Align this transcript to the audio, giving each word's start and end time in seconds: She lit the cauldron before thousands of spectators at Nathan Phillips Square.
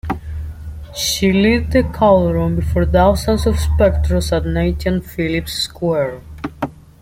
She 0.95 1.31
lit 1.31 1.69
the 1.69 1.83
cauldron 1.83 2.55
before 2.55 2.87
thousands 2.87 3.45
of 3.45 3.59
spectators 3.59 4.31
at 4.31 4.47
Nathan 4.47 4.99
Phillips 4.99 5.53
Square. 5.53 6.21